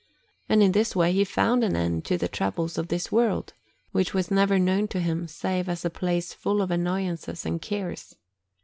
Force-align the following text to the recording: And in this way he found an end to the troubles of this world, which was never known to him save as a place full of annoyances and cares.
And 0.49 0.63
in 0.63 0.71
this 0.71 0.95
way 0.95 1.13
he 1.13 1.23
found 1.23 1.63
an 1.63 1.75
end 1.75 2.05
to 2.05 2.17
the 2.17 2.27
troubles 2.27 2.79
of 2.79 2.87
this 2.87 3.11
world, 3.11 3.53
which 3.91 4.15
was 4.15 4.31
never 4.31 4.57
known 4.57 4.87
to 4.87 4.99
him 4.99 5.27
save 5.27 5.69
as 5.69 5.85
a 5.85 5.91
place 5.91 6.33
full 6.33 6.59
of 6.63 6.71
annoyances 6.71 7.45
and 7.45 7.61
cares. 7.61 8.15